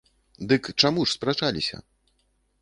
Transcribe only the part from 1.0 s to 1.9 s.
ж спрачаліся?